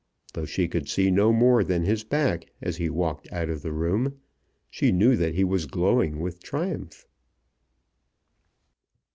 Though 0.33 0.45
she 0.45 0.67
could 0.67 0.89
see 0.89 1.11
no 1.11 1.31
more 1.31 1.63
than 1.63 1.83
his 1.83 2.03
back 2.03 2.47
as 2.59 2.77
he 2.77 2.89
walked 2.89 3.31
out 3.31 3.51
of 3.51 3.61
the 3.61 3.71
room, 3.71 4.19
she 4.67 4.91
knew 4.91 5.15
that 5.15 5.35
he 5.35 5.43
was 5.43 5.67
glowing 5.67 6.19
with 6.21 6.41
triumph. 6.41 7.05